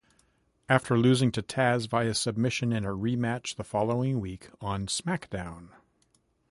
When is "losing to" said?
0.97-1.43